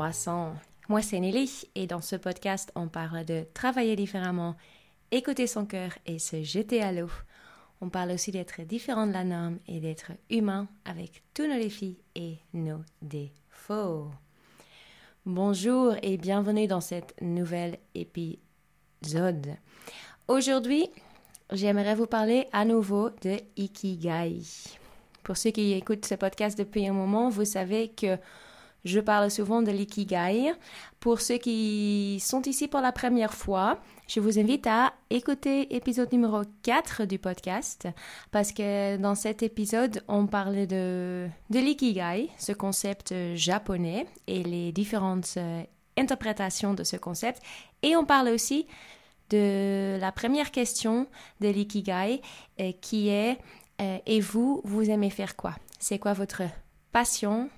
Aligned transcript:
croissant. 0.00 0.54
Moi, 0.88 1.02
c'est 1.02 1.20
Nelly 1.20 1.68
et 1.74 1.86
dans 1.86 2.00
ce 2.00 2.16
podcast, 2.16 2.72
on 2.74 2.88
parle 2.88 3.26
de 3.26 3.44
travailler 3.52 3.96
différemment, 3.96 4.56
écouter 5.10 5.46
son 5.46 5.66
cœur 5.66 5.92
et 6.06 6.18
se 6.18 6.42
jeter 6.42 6.80
à 6.80 6.90
l'eau. 6.90 7.10
On 7.82 7.90
parle 7.90 8.12
aussi 8.12 8.30
d'être 8.30 8.62
différent 8.62 9.06
de 9.06 9.12
la 9.12 9.24
norme 9.24 9.58
et 9.68 9.78
d'être 9.78 10.12
humain 10.30 10.68
avec 10.86 11.22
tous 11.34 11.46
nos 11.46 11.58
défis 11.58 11.98
et 12.14 12.38
nos 12.54 12.80
défauts. 13.02 14.10
Bonjour 15.26 15.94
et 16.02 16.16
bienvenue 16.16 16.66
dans 16.66 16.80
cet 16.80 17.14
nouvel 17.20 17.76
épisode. 17.94 19.48
Aujourd'hui, 20.28 20.88
j'aimerais 21.52 21.94
vous 21.94 22.06
parler 22.06 22.46
à 22.54 22.64
nouveau 22.64 23.10
de 23.20 23.36
Ikigai. 23.58 24.40
Pour 25.24 25.36
ceux 25.36 25.50
qui 25.50 25.72
écoutent 25.72 26.06
ce 26.06 26.14
podcast 26.14 26.56
depuis 26.56 26.88
un 26.88 26.94
moment, 26.94 27.28
vous 27.28 27.44
savez 27.44 27.90
que 27.90 28.16
je 28.84 29.00
parle 29.00 29.30
souvent 29.30 29.62
de 29.62 29.70
l'ikigai. 29.70 30.52
Pour 31.00 31.20
ceux 31.20 31.38
qui 31.38 32.18
sont 32.20 32.42
ici 32.42 32.68
pour 32.68 32.80
la 32.80 32.92
première 32.92 33.34
fois, 33.34 33.78
je 34.08 34.20
vous 34.20 34.38
invite 34.38 34.66
à 34.66 34.92
écouter 35.08 35.74
épisode 35.74 36.12
numéro 36.12 36.42
4 36.62 37.04
du 37.04 37.18
podcast 37.18 37.88
parce 38.30 38.52
que 38.52 38.96
dans 38.96 39.14
cet 39.14 39.42
épisode, 39.42 40.02
on 40.08 40.26
parle 40.26 40.66
de, 40.66 41.28
de 41.50 41.58
l'ikigai, 41.58 42.28
ce 42.38 42.52
concept 42.52 43.14
japonais 43.34 44.06
et 44.26 44.42
les 44.42 44.72
différentes 44.72 45.34
euh, 45.36 45.62
interprétations 45.96 46.74
de 46.74 46.84
ce 46.84 46.96
concept. 46.96 47.42
Et 47.82 47.96
on 47.96 48.04
parle 48.04 48.28
aussi 48.28 48.66
de 49.30 49.96
la 50.00 50.12
première 50.12 50.50
question 50.50 51.06
de 51.40 51.48
l'ikigai 51.48 52.20
euh, 52.60 52.72
qui 52.80 53.08
est 53.08 53.38
euh, 53.80 53.98
Et 54.06 54.20
vous, 54.20 54.60
vous 54.64 54.90
aimez 54.90 55.10
faire 55.10 55.36
quoi? 55.36 55.54
C'est 55.78 55.98
quoi 55.98 56.12
votre 56.12 56.42
passion? 56.92 57.48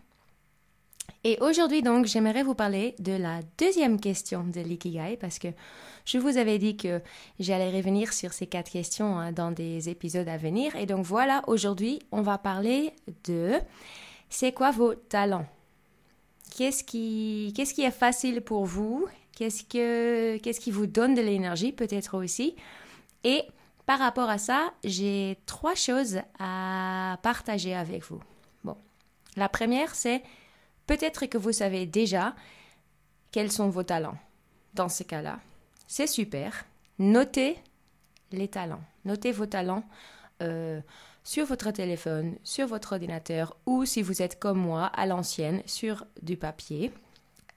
Et 1.24 1.38
aujourd'hui, 1.40 1.82
donc, 1.82 2.06
j'aimerais 2.06 2.42
vous 2.42 2.54
parler 2.54 2.96
de 2.98 3.12
la 3.12 3.40
deuxième 3.58 4.00
question 4.00 4.42
de 4.44 4.60
l'ikigai 4.60 5.16
parce 5.20 5.38
que 5.38 5.48
je 6.04 6.18
vous 6.18 6.36
avais 6.36 6.58
dit 6.58 6.76
que 6.76 7.00
j'allais 7.38 7.70
revenir 7.70 8.12
sur 8.12 8.32
ces 8.32 8.46
quatre 8.46 8.70
questions 8.70 9.18
hein, 9.18 9.30
dans 9.30 9.52
des 9.52 9.88
épisodes 9.88 10.28
à 10.28 10.36
venir. 10.36 10.74
Et 10.74 10.86
donc 10.86 11.04
voilà, 11.04 11.42
aujourd'hui, 11.46 12.00
on 12.10 12.22
va 12.22 12.38
parler 12.38 12.92
de 13.24 13.52
c'est 14.30 14.52
quoi 14.52 14.72
vos 14.72 14.94
talents? 14.94 15.46
Qu'est-ce 16.56 16.82
qui, 16.82 17.52
qui 17.54 17.82
est 17.82 17.90
facile 17.92 18.40
pour 18.40 18.64
vous? 18.66 19.06
Qu'est-ce, 19.36 19.62
que, 19.62 20.38
qu'est-ce 20.38 20.60
qui 20.60 20.72
vous 20.72 20.86
donne 20.86 21.14
de 21.14 21.22
l'énergie 21.22 21.72
peut-être 21.72 22.18
aussi? 22.18 22.56
Et 23.22 23.42
par 23.86 24.00
rapport 24.00 24.28
à 24.28 24.38
ça, 24.38 24.72
j'ai 24.82 25.38
trois 25.46 25.74
choses 25.74 26.18
à 26.38 27.18
partager 27.22 27.74
avec 27.74 28.02
vous. 28.04 28.20
Bon, 28.64 28.76
la 29.36 29.48
première, 29.48 29.94
c'est 29.94 30.22
Peut-être 30.86 31.26
que 31.26 31.38
vous 31.38 31.52
savez 31.52 31.86
déjà 31.86 32.34
quels 33.30 33.52
sont 33.52 33.68
vos 33.68 33.82
talents. 33.82 34.18
Dans 34.74 34.88
ce 34.88 35.02
cas-là, 35.02 35.40
c'est 35.86 36.06
super. 36.06 36.64
Notez 36.98 37.58
les 38.30 38.48
talents. 38.48 38.82
Notez 39.04 39.32
vos 39.32 39.46
talents 39.46 39.84
euh, 40.42 40.80
sur 41.24 41.46
votre 41.46 41.70
téléphone, 41.70 42.36
sur 42.42 42.66
votre 42.66 42.92
ordinateur 42.92 43.56
ou 43.66 43.84
si 43.84 44.02
vous 44.02 44.22
êtes 44.22 44.38
comme 44.38 44.58
moi 44.58 44.86
à 44.86 45.06
l'ancienne, 45.06 45.62
sur 45.66 46.06
du 46.22 46.36
papier. 46.36 46.92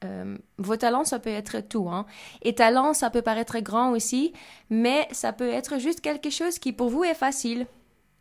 Euh, 0.04 0.38
vos 0.58 0.76
talents, 0.76 1.04
ça 1.04 1.20
peut 1.20 1.30
être 1.30 1.62
tout. 1.62 1.90
Hein. 1.90 2.06
Et 2.42 2.54
talent, 2.54 2.94
ça 2.94 3.10
peut 3.10 3.22
paraître 3.22 3.60
grand 3.60 3.92
aussi, 3.92 4.34
mais 4.70 5.08
ça 5.12 5.34
peut 5.34 5.50
être 5.50 5.80
juste 5.80 6.02
quelque 6.02 6.30
chose 6.30 6.60
qui 6.60 6.74
pour 6.74 6.90
vous 6.90 7.04
est 7.04 7.16
facile. 7.16 7.66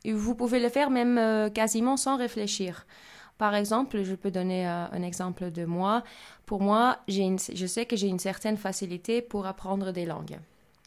Vous 0.06 0.34
pouvez 0.34 0.60
le 0.60 0.69
faire 0.69 0.91
même 0.91 1.19
euh, 1.19 1.48
quasiment 1.50 1.97
sans 1.97 2.16
réfléchir. 2.16 2.86
Par 3.38 3.54
exemple, 3.54 4.02
je 4.02 4.14
peux 4.14 4.31
donner 4.31 4.66
euh, 4.66 4.86
un 4.91 5.03
exemple 5.03 5.50
de 5.50 5.64
moi. 5.64 6.04
Pour 6.47 6.60
moi, 6.60 6.98
je 7.09 7.66
sais 7.66 7.86
que 7.86 7.97
j'ai 7.97 8.06
une 8.06 8.19
certaine 8.19 8.56
facilité 8.56 9.22
pour 9.22 9.47
apprendre 9.47 9.92
des 9.92 10.06
langues. 10.06 10.38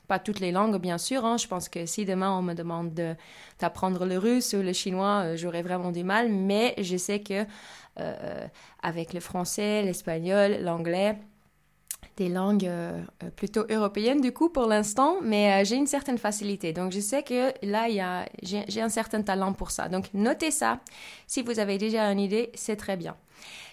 Pas 0.07 0.19
toutes 0.19 0.39
les 0.39 0.53
langues, 0.53 0.77
bien 0.77 0.97
sûr. 0.97 1.25
Hein. 1.25 1.37
Je 1.37 1.47
pense 1.47 1.67
que 1.67 1.85
si 1.85 2.05
demain 2.05 2.31
on 2.31 2.41
me 2.41 2.53
demande 2.53 2.93
d'apprendre 3.59 4.05
le 4.05 4.17
russe 4.17 4.53
ou 4.57 4.61
le 4.61 4.71
chinois, 4.71 5.23
euh, 5.25 5.37
j'aurais 5.37 5.61
vraiment 5.61 5.91
du 5.91 6.05
mal. 6.05 6.31
Mais 6.31 6.73
je 6.77 6.95
sais 6.95 7.19
que 7.19 7.45
euh, 7.99 8.47
avec 8.81 9.13
le 9.13 9.19
français, 9.19 9.83
l'espagnol, 9.83 10.59
l'anglais, 10.61 11.17
des 12.17 12.29
langues 12.29 12.65
euh, 12.65 13.01
euh, 13.23 13.29
plutôt 13.29 13.63
européennes 13.69 14.21
du 14.21 14.33
coup 14.33 14.49
pour 14.49 14.65
l'instant, 14.65 15.17
mais 15.21 15.61
euh, 15.61 15.65
j'ai 15.65 15.75
une 15.75 15.87
certaine 15.87 16.17
facilité. 16.17 16.73
Donc 16.73 16.91
je 16.91 16.99
sais 16.99 17.23
que 17.23 17.53
là, 17.65 17.87
il 17.87 18.03
j'ai 18.43 18.81
un 18.81 18.89
certain 18.89 19.21
talent 19.21 19.53
pour 19.53 19.71
ça. 19.71 19.87
Donc 19.87 20.05
notez 20.13 20.51
ça. 20.51 20.79
Si 21.27 21.41
vous 21.41 21.59
avez 21.59 21.77
déjà 21.77 22.11
une 22.11 22.19
idée, 22.19 22.51
c'est 22.55 22.75
très 22.75 22.97
bien. 22.97 23.15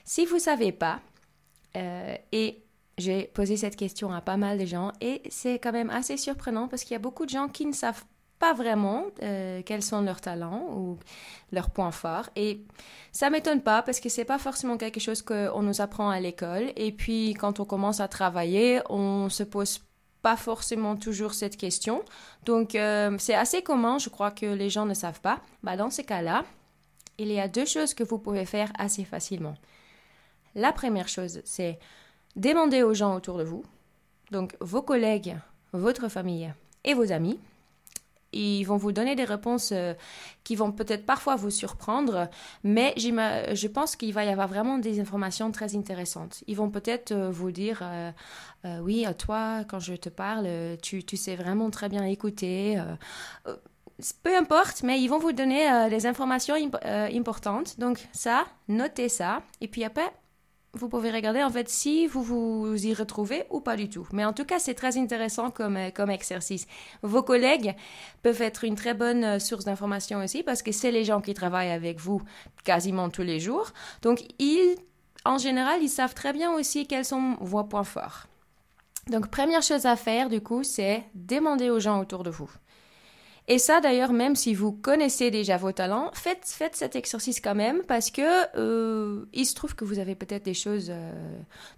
Si 0.04 0.26
vous 0.26 0.38
savez 0.38 0.70
pas, 0.72 1.00
et 2.30 2.62
j'ai 2.98 3.24
posé 3.24 3.56
cette 3.56 3.74
question 3.74 4.12
à 4.12 4.20
pas 4.20 4.36
mal 4.36 4.58
de 4.58 4.66
gens, 4.66 4.92
et 5.00 5.22
c'est 5.28 5.58
quand 5.58 5.72
même 5.72 5.90
assez 5.90 6.16
surprenant 6.16 6.68
parce 6.68 6.84
qu'il 6.84 6.92
y 6.92 6.96
a 6.96 7.00
beaucoup 7.00 7.24
de 7.24 7.30
gens 7.30 7.48
qui 7.48 7.66
ne 7.66 7.72
savent 7.72 8.04
pas 8.38 8.52
vraiment 8.52 9.06
euh, 9.22 9.62
quels 9.64 9.82
sont 9.82 10.00
leurs 10.02 10.20
talents 10.20 10.68
ou 10.72 10.98
leurs 11.52 11.70
points 11.70 11.92
forts. 11.92 12.28
Et 12.36 12.60
ça 13.12 13.30
m'étonne 13.30 13.62
pas 13.62 13.82
parce 13.82 14.00
que 14.00 14.08
c'est 14.08 14.24
pas 14.24 14.38
forcément 14.38 14.76
quelque 14.76 15.00
chose 15.00 15.22
qu'on 15.22 15.62
nous 15.62 15.80
apprend 15.80 16.10
à 16.10 16.20
l'école. 16.20 16.72
Et 16.76 16.92
puis 16.92 17.34
quand 17.34 17.60
on 17.60 17.64
commence 17.64 18.00
à 18.00 18.08
travailler, 18.08 18.80
on 18.90 19.28
se 19.28 19.42
pose 19.42 19.80
pas 20.22 20.36
forcément 20.36 20.96
toujours 20.96 21.34
cette 21.34 21.56
question. 21.56 22.02
Donc 22.44 22.74
euh, 22.74 23.14
c'est 23.18 23.34
assez 23.34 23.62
commun, 23.62 23.98
je 23.98 24.08
crois 24.08 24.30
que 24.30 24.46
les 24.46 24.70
gens 24.70 24.86
ne 24.86 24.94
savent 24.94 25.20
pas. 25.20 25.40
Bah, 25.62 25.76
dans 25.76 25.90
ces 25.90 26.04
cas-là, 26.04 26.44
il 27.18 27.30
y 27.30 27.38
a 27.38 27.46
deux 27.46 27.66
choses 27.66 27.94
que 27.94 28.02
vous 28.02 28.18
pouvez 28.18 28.44
faire 28.46 28.72
assez 28.78 29.04
facilement. 29.04 29.54
La 30.54 30.72
première 30.72 31.08
chose, 31.08 31.40
c'est 31.44 31.78
demander 32.36 32.82
aux 32.82 32.94
gens 32.94 33.14
autour 33.14 33.38
de 33.38 33.44
vous, 33.44 33.64
donc 34.30 34.56
vos 34.60 34.82
collègues, 34.82 35.36
votre 35.72 36.08
famille 36.08 36.52
et 36.84 36.94
vos 36.94 37.12
amis, 37.12 37.38
ils 38.36 38.64
vont 38.64 38.76
vous 38.76 38.92
donner 38.92 39.14
des 39.14 39.24
réponses 39.24 39.70
euh, 39.72 39.94
qui 40.44 40.56
vont 40.56 40.72
peut-être 40.72 41.06
parfois 41.06 41.36
vous 41.36 41.50
surprendre, 41.50 42.28
mais 42.62 42.94
je 42.96 43.66
pense 43.66 43.96
qu'il 43.96 44.12
va 44.12 44.24
y 44.24 44.28
avoir 44.28 44.48
vraiment 44.48 44.78
des 44.78 45.00
informations 45.00 45.50
très 45.50 45.76
intéressantes. 45.76 46.44
Ils 46.46 46.56
vont 46.56 46.70
peut-être 46.70 47.12
euh, 47.12 47.30
vous 47.30 47.50
dire, 47.50 47.80
euh, 47.82 48.10
oui, 48.80 49.06
toi, 49.18 49.64
quand 49.68 49.80
je 49.80 49.94
te 49.94 50.08
parle, 50.08 50.48
tu, 50.82 51.02
sais 51.16 51.36
vraiment 51.36 51.70
très 51.70 51.88
bien 51.88 52.04
écouter 52.04 52.82
peu 54.24 54.36
importe, 54.36 54.82
mais 54.82 55.00
ils 55.00 55.06
vont 55.06 55.18
vous 55.18 55.32
donner 55.32 55.88
des 55.88 56.06
informations 56.06 56.56
importantes. 56.84 57.78
Donc 57.78 58.08
ça, 58.12 58.44
notez 58.66 59.08
ça. 59.08 59.42
Et 59.60 59.68
puis 59.68 59.84
après, 59.84 60.12
vous 60.74 60.88
pouvez 60.88 61.10
regarder 61.10 61.42
en 61.42 61.50
fait 61.50 61.68
si 61.68 62.06
vous 62.06 62.22
vous 62.22 62.86
y 62.86 62.94
retrouvez 62.94 63.44
ou 63.50 63.60
pas 63.60 63.76
du 63.76 63.88
tout. 63.88 64.06
Mais 64.12 64.24
en 64.24 64.32
tout 64.32 64.44
cas, 64.44 64.58
c'est 64.58 64.74
très 64.74 64.98
intéressant 64.98 65.50
comme, 65.50 65.76
euh, 65.76 65.90
comme 65.90 66.10
exercice. 66.10 66.66
Vos 67.02 67.22
collègues 67.22 67.74
peuvent 68.22 68.42
être 68.42 68.64
une 68.64 68.74
très 68.74 68.94
bonne 68.94 69.24
euh, 69.24 69.38
source 69.38 69.64
d'information 69.64 70.22
aussi 70.22 70.42
parce 70.42 70.62
que 70.62 70.72
c'est 70.72 70.90
les 70.90 71.04
gens 71.04 71.20
qui 71.20 71.34
travaillent 71.34 71.70
avec 71.70 71.98
vous 71.98 72.22
quasiment 72.64 73.08
tous 73.08 73.22
les 73.22 73.40
jours. 73.40 73.72
Donc, 74.02 74.24
ils, 74.38 74.76
en 75.24 75.38
général, 75.38 75.82
ils 75.82 75.88
savent 75.88 76.14
très 76.14 76.32
bien 76.32 76.52
aussi 76.52 76.86
quels 76.86 77.04
sont 77.04 77.36
vos 77.40 77.64
points 77.64 77.84
forts. 77.84 78.26
Donc, 79.08 79.28
première 79.28 79.62
chose 79.62 79.86
à 79.86 79.96
faire, 79.96 80.28
du 80.28 80.40
coup, 80.40 80.62
c'est 80.62 81.04
demander 81.14 81.70
aux 81.70 81.80
gens 81.80 82.00
autour 82.00 82.22
de 82.22 82.30
vous. 82.30 82.50
Et 83.46 83.58
ça, 83.58 83.80
d'ailleurs, 83.80 84.12
même 84.12 84.36
si 84.36 84.54
vous 84.54 84.72
connaissez 84.72 85.30
déjà 85.30 85.58
vos 85.58 85.72
talents, 85.72 86.10
faites, 86.14 86.46
faites 86.46 86.76
cet 86.76 86.96
exercice 86.96 87.40
quand 87.40 87.54
même 87.54 87.82
parce 87.82 88.10
que 88.10 88.22
euh, 88.56 89.26
il 89.34 89.44
se 89.44 89.54
trouve 89.54 89.74
que 89.74 89.84
vous 89.84 89.98
avez 89.98 90.14
peut-être 90.14 90.44
des 90.44 90.54
choses 90.54 90.88
euh, 90.90 91.12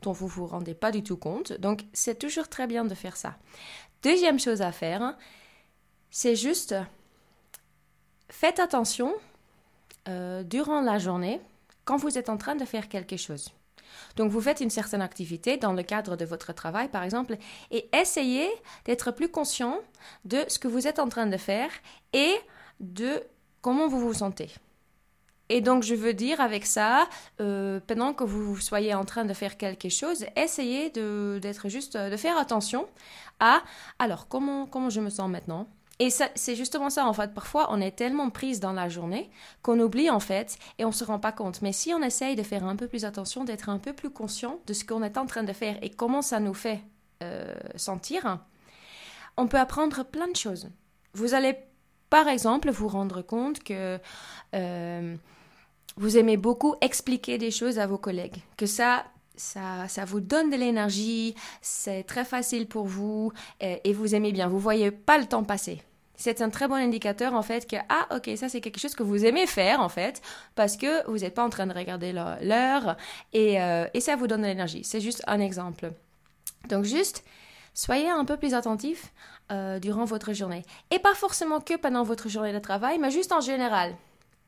dont 0.02 0.12
vous 0.12 0.28
vous 0.28 0.46
rendez 0.46 0.74
pas 0.74 0.92
du 0.92 1.02
tout 1.02 1.16
compte. 1.16 1.52
Donc, 1.54 1.84
c'est 1.92 2.18
toujours 2.18 2.48
très 2.48 2.68
bien 2.68 2.84
de 2.84 2.94
faire 2.94 3.16
ça. 3.16 3.36
Deuxième 4.02 4.38
chose 4.38 4.62
à 4.62 4.70
faire, 4.70 5.16
c'est 6.10 6.36
juste 6.36 6.76
faites 8.28 8.60
attention 8.60 9.12
euh, 10.08 10.44
durant 10.44 10.80
la 10.80 10.98
journée 10.98 11.40
quand 11.84 11.96
vous 11.96 12.16
êtes 12.16 12.28
en 12.28 12.36
train 12.36 12.54
de 12.54 12.64
faire 12.64 12.88
quelque 12.88 13.16
chose. 13.16 13.50
Donc, 14.16 14.30
vous 14.30 14.40
faites 14.40 14.60
une 14.60 14.70
certaine 14.70 15.02
activité 15.02 15.56
dans 15.56 15.72
le 15.72 15.82
cadre 15.82 16.16
de 16.16 16.24
votre 16.24 16.52
travail, 16.52 16.88
par 16.88 17.02
exemple, 17.02 17.36
et 17.70 17.88
essayez 17.94 18.48
d'être 18.84 19.10
plus 19.10 19.28
conscient 19.28 19.80
de 20.24 20.38
ce 20.48 20.58
que 20.58 20.68
vous 20.68 20.86
êtes 20.86 20.98
en 20.98 21.08
train 21.08 21.26
de 21.26 21.36
faire 21.36 21.70
et 22.12 22.34
de 22.80 23.22
comment 23.60 23.88
vous 23.88 24.00
vous 24.00 24.14
sentez. 24.14 24.50
Et 25.48 25.60
donc, 25.60 25.82
je 25.84 25.94
veux 25.94 26.12
dire 26.12 26.40
avec 26.40 26.66
ça, 26.66 27.08
euh, 27.40 27.78
pendant 27.86 28.12
que 28.12 28.24
vous 28.24 28.58
soyez 28.58 28.94
en 28.94 29.04
train 29.04 29.24
de 29.24 29.32
faire 29.32 29.56
quelque 29.56 29.88
chose, 29.88 30.26
essayez 30.34 30.90
d'être 30.90 31.68
juste, 31.68 31.96
de 31.96 32.16
faire 32.16 32.36
attention 32.36 32.88
à, 33.38 33.62
alors, 33.98 34.26
comment, 34.28 34.66
comment 34.66 34.90
je 34.90 35.00
me 35.00 35.10
sens 35.10 35.30
maintenant? 35.30 35.68
Et 35.98 36.10
c'est 36.10 36.56
justement 36.56 36.90
ça, 36.90 37.06
en 37.06 37.12
fait. 37.12 37.32
Parfois, 37.32 37.68
on 37.70 37.80
est 37.80 37.92
tellement 37.92 38.28
prise 38.28 38.60
dans 38.60 38.72
la 38.72 38.88
journée 38.88 39.30
qu'on 39.62 39.80
oublie, 39.80 40.10
en 40.10 40.20
fait, 40.20 40.58
et 40.78 40.84
on 40.84 40.88
ne 40.88 40.94
se 40.94 41.04
rend 41.04 41.18
pas 41.18 41.32
compte. 41.32 41.62
Mais 41.62 41.72
si 41.72 41.94
on 41.94 42.02
essaye 42.02 42.36
de 42.36 42.42
faire 42.42 42.64
un 42.64 42.76
peu 42.76 42.86
plus 42.86 43.06
attention, 43.06 43.44
d'être 43.44 43.70
un 43.70 43.78
peu 43.78 43.94
plus 43.94 44.10
conscient 44.10 44.60
de 44.66 44.74
ce 44.74 44.84
qu'on 44.84 45.02
est 45.02 45.16
en 45.16 45.24
train 45.24 45.42
de 45.42 45.52
faire 45.54 45.78
et 45.82 45.88
comment 45.88 46.20
ça 46.20 46.38
nous 46.38 46.54
fait 46.54 46.80
euh, 47.22 47.54
sentir, 47.76 48.40
on 49.38 49.46
peut 49.46 49.58
apprendre 49.58 50.04
plein 50.04 50.28
de 50.28 50.36
choses. 50.36 50.68
Vous 51.14 51.32
allez, 51.32 51.56
par 52.10 52.28
exemple, 52.28 52.70
vous 52.70 52.88
rendre 52.88 53.22
compte 53.22 53.62
que 53.62 53.98
euh, 54.54 55.16
vous 55.96 56.18
aimez 56.18 56.36
beaucoup 56.36 56.74
expliquer 56.82 57.38
des 57.38 57.50
choses 57.50 57.78
à 57.78 57.86
vos 57.86 57.96
collègues, 57.96 58.42
que 58.58 58.66
ça, 58.66 59.06
ça, 59.36 59.86
vous 60.06 60.20
donne 60.20 60.50
de 60.50 60.56
l'énergie, 60.56 61.34
c'est 61.60 62.04
très 62.04 62.24
facile 62.24 62.66
pour 62.66 62.86
vous 62.86 63.32
et, 63.60 63.92
vous 63.92 64.14
aimez 64.14 64.32
bien. 64.32 64.48
Vous 64.48 64.58
voyez 64.58 64.90
pas 64.90 65.18
le 65.18 65.26
temps 65.26 65.44
passer 65.44 65.82
c'est 66.18 66.40
un 66.40 66.48
très 66.48 66.66
bon 66.66 66.76
indicateur 66.76 67.34
en 67.34 67.42
fait 67.42 67.68
que 67.70 67.76
ah 67.90 68.06
ok 68.16 68.30
ça 68.38 68.48
c'est 68.48 68.62
quelque 68.62 68.80
chose 68.80 68.94
que 68.94 69.02
vous 69.02 69.26
aimez 69.26 69.46
faire 69.46 69.82
en 69.82 69.90
fait 69.90 70.22
parce 70.54 70.78
que 70.78 71.06
vous 71.10 71.18
n'êtes 71.18 71.34
pas 71.34 71.44
en 71.44 71.50
train 71.50 71.66
de 71.66 71.74
regarder 71.74 72.14
l'heure 72.14 72.96
et, 73.34 73.60
euh, 73.60 73.86
et, 73.92 74.00
ça 74.00 74.16
vous 74.16 74.26
donne 74.26 74.40
de 74.40 74.46
l'énergie. 74.46 74.82
C'est 74.82 75.02
juste 75.02 75.22
un 75.26 75.40
exemple. 75.40 75.92
Donc 76.70 76.84
juste 76.84 77.22
soyez 77.74 78.08
un 78.08 78.24
peu 78.24 78.36
plus 78.36 78.54
attentif 78.54 79.12
euh, 79.52 79.78
durant 79.78 80.04
votre 80.04 80.32
journée 80.32 80.64
et 80.90 80.98
pas 80.98 81.14
forcément 81.14 81.60
que 81.60 81.76
pendant 81.76 82.02
votre 82.02 82.28
journée 82.28 82.52
de 82.52 82.58
travail, 82.58 82.98
mais 82.98 83.12
juste 83.12 83.30
en 83.30 83.40
général. 83.40 83.94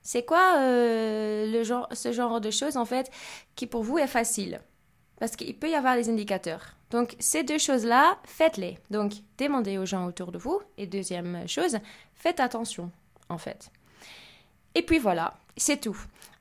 C'est 0.02 0.24
quoi 0.24 0.56
euh, 0.58 1.84
ce 1.92 2.12
genre 2.12 2.40
de 2.40 2.50
choses 2.50 2.76
en 2.76 2.84
fait 2.84 3.10
qui 3.54 3.66
pour 3.66 3.82
vous 3.82 3.98
est 3.98 4.06
facile? 4.06 4.60
Parce 5.18 5.36
qu'il 5.36 5.56
peut 5.56 5.70
y 5.70 5.74
avoir 5.74 5.96
des 5.96 6.08
indicateurs. 6.08 6.74
Donc 6.90 7.16
ces 7.18 7.42
deux 7.42 7.58
choses-là, 7.58 8.18
faites-les. 8.24 8.78
Donc 8.90 9.12
demandez 9.38 9.78
aux 9.78 9.86
gens 9.86 10.06
autour 10.06 10.32
de 10.32 10.38
vous. 10.38 10.60
Et 10.76 10.86
deuxième 10.86 11.46
chose, 11.48 11.78
faites 12.14 12.40
attention 12.40 12.90
en 13.28 13.38
fait. 13.38 13.70
Et 14.74 14.82
puis 14.82 14.98
voilà, 14.98 15.34
c'est 15.56 15.80
tout. 15.80 15.98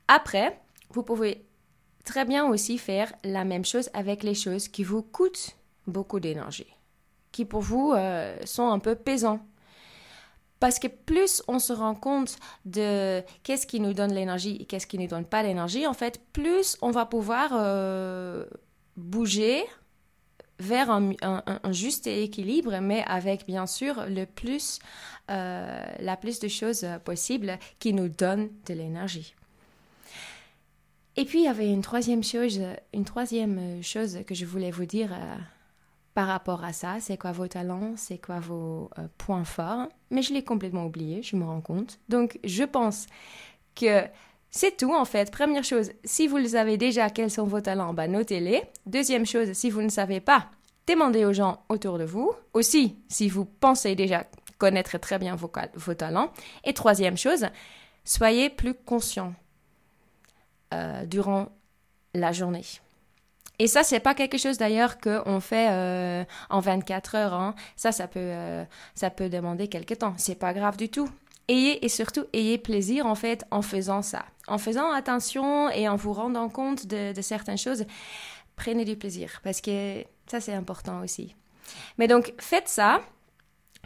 Après, 0.07 0.59
vous 0.91 1.03
pouvez 1.03 1.45
très 2.05 2.25
bien 2.25 2.45
aussi 2.47 2.77
faire 2.77 3.11
la 3.23 3.43
même 3.43 3.65
chose 3.65 3.89
avec 3.93 4.23
les 4.23 4.35
choses 4.35 4.67
qui 4.67 4.83
vous 4.83 5.01
coûtent 5.01 5.57
beaucoup 5.87 6.19
d'énergie, 6.19 6.73
qui 7.31 7.45
pour 7.45 7.61
vous 7.61 7.93
euh, 7.93 8.37
sont 8.45 8.69
un 8.69 8.79
peu 8.79 8.95
pesants. 8.95 9.41
Parce 10.59 10.79
que 10.79 10.87
plus 10.87 11.43
on 11.47 11.59
se 11.59 11.71
rend 11.71 11.93
compte 11.93 12.37
de 12.65 13.21
qu'est-ce 13.43 13.67
qui 13.67 13.79
nous 13.79 13.93
donne 13.93 14.13
l'énergie 14.13 14.57
et 14.59 14.65
qu'est-ce 14.65 14.87
qui 14.87 14.97
ne 14.97 15.03
nous 15.03 15.09
donne 15.09 15.25
pas 15.25 15.43
l'énergie, 15.43 15.85
en 15.85 15.93
fait, 15.93 16.19
plus 16.33 16.77
on 16.81 16.89
va 16.89 17.05
pouvoir 17.05 17.51
euh, 17.53 18.45
bouger 18.97 19.63
vers 20.59 20.89
un, 20.89 21.13
juste 21.71 22.07
équilibre, 22.07 22.79
mais 22.81 23.03
avec 23.05 23.45
bien 23.45 23.67
sûr 23.67 24.05
le 24.07 24.25
plus, 24.25 24.79
euh, 25.29 25.83
la 25.99 26.17
plus 26.17 26.39
de 26.39 26.47
choses 26.47 26.85
possibles 27.05 27.59
qui 27.79 27.93
nous 27.93 28.09
donnent 28.09 28.49
de 28.65 28.73
l'énergie. 28.73 29.35
Et 31.15 31.25
puis 31.25 31.39
il 31.39 31.45
y 31.45 31.47
avait 31.47 31.71
une 31.71 31.81
troisième 31.81 32.23
chose, 32.23 32.61
une 32.93 33.05
troisième 33.05 33.81
chose 33.83 34.19
que 34.25 34.35
je 34.35 34.45
voulais 34.45 34.71
vous 34.71 34.85
dire 34.85 35.11
euh, 35.13 35.35
par 36.13 36.27
rapport 36.27 36.63
à 36.63 36.73
ça. 36.73 36.99
C'est 36.99 37.17
quoi 37.17 37.31
vos 37.31 37.47
talents, 37.47 37.93
c'est 37.95 38.19
quoi 38.19 38.39
vos 38.39 38.89
euh, 38.97 39.07
points 39.17 39.43
forts? 39.43 39.87
Mais 40.11 40.21
je 40.21 40.33
l'ai 40.33 40.43
complètement 40.43 40.85
oublié, 40.85 41.23
je 41.23 41.35
me 41.35 41.43
rends 41.43 41.61
compte. 41.61 41.99
Donc 42.07 42.39
je 42.43 42.63
pense 42.63 43.07
que 43.75 44.03
c'est 44.49 44.77
tout 44.77 44.93
en 44.93 45.05
fait. 45.05 45.31
Première 45.31 45.63
chose, 45.63 45.91
si 46.03 46.27
vous 46.27 46.37
le 46.37 46.47
savez 46.47 46.77
déjà 46.77 47.09
quels 47.09 47.31
sont 47.31 47.45
vos 47.45 47.61
talents, 47.61 47.93
bah, 47.93 48.07
notez-les. 48.07 48.63
Deuxième 48.85 49.25
chose, 49.25 49.53
si 49.53 49.69
vous 49.69 49.81
ne 49.81 49.89
savez 49.89 50.19
pas, 50.19 50.49
demandez 50.87 51.25
aux 51.25 51.33
gens 51.33 51.63
autour 51.69 51.97
de 51.97 52.05
vous. 52.05 52.31
Aussi, 52.53 52.97
si 53.07 53.29
vous 53.29 53.45
pensez 53.45 53.95
déjà 53.95 54.25
connaître 54.57 54.97
très 54.97 55.19
bien 55.19 55.35
vos, 55.35 55.93
talents. 55.93 56.31
Et 56.63 56.73
troisième 56.73 57.17
chose, 57.17 57.45
soyez 58.03 58.49
plus 58.49 58.73
conscient 58.73 59.33
euh, 60.73 61.05
durant 61.05 61.49
la 62.13 62.31
journée. 62.31 62.65
Et 63.59 63.67
ça, 63.67 63.83
c'est 63.83 63.99
pas 63.99 64.13
quelque 64.13 64.37
chose 64.37 64.57
d'ailleurs 64.57 64.99
qu'on 64.99 65.39
fait 65.39 65.69
euh, 65.71 66.23
en 66.49 66.59
24 66.59 67.15
heures. 67.15 67.33
Hein. 67.33 67.55
Ça, 67.75 67.91
ça 67.91 68.07
peut, 68.07 68.19
euh, 68.19 68.63
ça 68.93 69.09
peut 69.09 69.29
demander 69.29 69.67
quelques 69.67 69.99
temps. 69.99 70.13
C'est 70.17 70.35
pas 70.35 70.53
grave 70.53 70.77
du 70.77 70.89
tout 70.89 71.09
ayez 71.47 71.83
et 71.83 71.89
surtout 71.89 72.25
ayez 72.33 72.57
plaisir 72.57 73.05
en 73.05 73.15
fait 73.15 73.45
en 73.51 73.61
faisant 73.61 74.01
ça. 74.01 74.25
En 74.47 74.57
faisant 74.57 74.91
attention 74.91 75.69
et 75.69 75.87
en 75.87 75.95
vous 75.95 76.13
rendant 76.13 76.49
compte 76.49 76.87
de, 76.87 77.13
certaines 77.21 77.57
choses, 77.57 77.85
prenez 78.55 78.85
du 78.85 78.95
plaisir 78.95 79.39
parce 79.43 79.61
que 79.61 80.03
ça 80.27 80.39
c'est 80.39 80.53
important 80.53 81.01
aussi. 81.01 81.35
Mais 81.97 82.07
donc 82.07 82.33
faites 82.39 82.67
ça. 82.67 83.01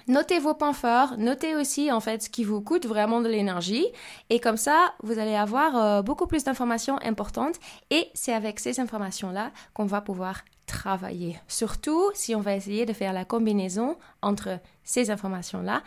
Notez 0.08 0.40
vos 0.40 0.56
points 0.56 0.74
forts, 0.74 1.16
notez 1.20 1.56
aussi 1.56 1.92
en 1.92 2.00
fait 2.00 2.24
ce 2.24 2.30
qui 2.30 2.44
vous 2.44 2.60
coûte 2.60 2.88
vraiment 2.88 3.22
de 3.22 3.28
l'énergie 3.28 3.86
et 4.32 4.40
comme 4.40 4.58
ça 4.58 4.94
vous 5.04 5.20
allez 5.20 5.36
avoir 5.36 5.78
euh, 5.78 6.02
beaucoup 6.02 6.26
plus 6.26 6.44
d'informations 6.44 6.98
importantes 7.04 7.60
et 7.92 8.10
c'est 8.16 8.34
avec 8.34 8.60
ces 8.60 8.80
informations-là 8.80 9.52
qu'on 9.76 9.86
va 9.86 10.02
pouvoir 10.02 10.42
travailler. 10.66 11.40
Surtout 11.48 12.10
si 12.14 12.34
on 12.34 12.40
va 12.40 12.56
essayer 12.56 12.86
de 12.86 12.94
faire 12.94 13.14
la 13.14 13.26
combinaison 13.26 13.98
entre 14.22 14.60
ces 14.84 15.12
informations-là 15.12 15.84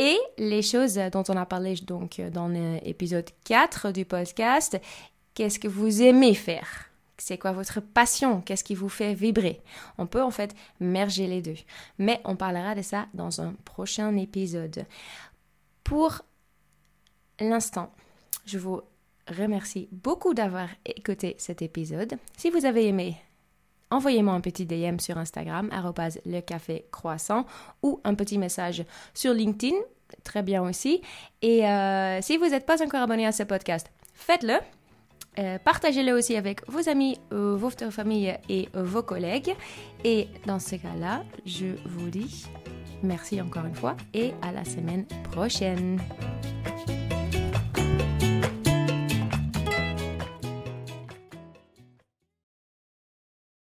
et 0.00 0.18
les 0.38 0.62
choses 0.62 0.98
dont 1.12 1.24
on 1.28 1.36
a 1.36 1.44
parlé 1.44 1.74
donc 1.74 2.22
dans 2.32 2.48
l'épisode 2.48 3.28
4 3.44 3.92
du 3.92 4.06
podcast, 4.06 4.80
qu'est-ce 5.34 5.58
que 5.58 5.68
vous 5.68 6.00
aimez 6.00 6.32
faire? 6.32 6.86
C'est 7.18 7.36
quoi 7.36 7.52
votre 7.52 7.80
passion? 7.80 8.40
Qu'est-ce 8.40 8.64
qui 8.64 8.74
vous 8.74 8.88
fait 8.88 9.12
vibrer? 9.12 9.60
On 9.98 10.06
peut 10.06 10.22
en 10.22 10.30
fait 10.30 10.54
merger 10.80 11.26
les 11.26 11.42
deux. 11.42 11.58
Mais 11.98 12.18
on 12.24 12.34
parlera 12.34 12.74
de 12.74 12.80
ça 12.80 13.08
dans 13.12 13.42
un 13.42 13.52
prochain 13.66 14.16
épisode. 14.16 14.86
Pour 15.84 16.22
l'instant, 17.38 17.92
je 18.46 18.56
vous 18.56 18.80
remercie 19.28 19.86
beaucoup 19.92 20.32
d'avoir 20.32 20.70
écouté 20.86 21.34
cet 21.36 21.60
épisode. 21.60 22.14
Si 22.38 22.48
vous 22.48 22.64
avez 22.64 22.86
aimé, 22.86 23.16
envoyez-moi 23.90 24.34
un 24.34 24.40
petit 24.40 24.66
DM 24.66 24.98
sur 24.98 25.18
Instagram, 25.18 25.70
le 26.26 26.40
café 26.40 26.84
croissant, 26.90 27.46
ou 27.82 28.00
un 28.04 28.14
petit 28.14 28.38
message 28.38 28.84
sur 29.14 29.32
LinkedIn, 29.32 29.76
très 30.24 30.42
bien 30.42 30.62
aussi. 30.62 31.02
Et 31.42 31.66
euh, 31.66 32.20
si 32.22 32.36
vous 32.36 32.48
n'êtes 32.48 32.66
pas 32.66 32.82
encore 32.82 33.02
abonné 33.02 33.26
à 33.26 33.32
ce 33.32 33.42
podcast, 33.42 33.90
faites-le. 34.14 34.54
Euh, 35.38 35.58
partagez-le 35.58 36.12
aussi 36.12 36.36
avec 36.36 36.68
vos 36.68 36.88
amis, 36.88 37.16
euh, 37.32 37.54
votre 37.56 37.90
famille 37.90 38.36
et 38.48 38.68
vos 38.74 39.02
collègues. 39.02 39.54
Et 40.04 40.28
dans 40.46 40.58
ce 40.58 40.76
cas-là, 40.76 41.22
je 41.46 41.66
vous 41.86 42.10
dis 42.10 42.46
merci 43.02 43.40
encore 43.40 43.64
une 43.64 43.74
fois 43.74 43.96
et 44.12 44.32
à 44.42 44.52
la 44.52 44.64
semaine 44.64 45.06
prochaine. 45.30 46.00